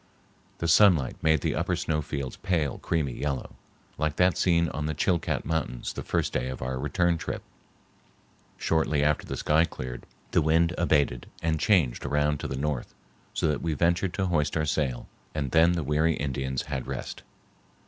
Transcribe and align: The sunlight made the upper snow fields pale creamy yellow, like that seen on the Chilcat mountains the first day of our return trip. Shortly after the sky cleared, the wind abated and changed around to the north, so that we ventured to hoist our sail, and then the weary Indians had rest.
The 0.57 0.67
sunlight 0.67 1.21
made 1.21 1.41
the 1.41 1.53
upper 1.53 1.75
snow 1.75 2.01
fields 2.01 2.35
pale 2.37 2.79
creamy 2.79 3.13
yellow, 3.13 3.53
like 3.99 4.15
that 4.15 4.35
seen 4.35 4.67
on 4.69 4.87
the 4.87 4.95
Chilcat 4.95 5.45
mountains 5.45 5.93
the 5.93 6.01
first 6.01 6.33
day 6.33 6.49
of 6.49 6.59
our 6.59 6.79
return 6.79 7.19
trip. 7.19 7.43
Shortly 8.57 9.03
after 9.03 9.27
the 9.27 9.37
sky 9.37 9.63
cleared, 9.65 10.07
the 10.31 10.41
wind 10.41 10.73
abated 10.75 11.27
and 11.43 11.59
changed 11.59 12.03
around 12.03 12.39
to 12.39 12.47
the 12.47 12.57
north, 12.57 12.95
so 13.35 13.47
that 13.49 13.61
we 13.61 13.75
ventured 13.75 14.15
to 14.15 14.25
hoist 14.25 14.57
our 14.57 14.65
sail, 14.65 15.07
and 15.35 15.51
then 15.51 15.73
the 15.73 15.83
weary 15.83 16.15
Indians 16.15 16.63
had 16.63 16.87
rest. 16.87 17.21